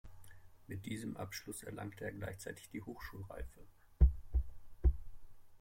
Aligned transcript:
Mit 0.65 0.87
diesem 0.87 1.15
Abschluss 1.15 1.61
erlangte 1.61 2.05
er 2.05 2.11
gleichzeitig 2.11 2.67
die 2.71 2.81
Hochschulreife. 2.81 3.59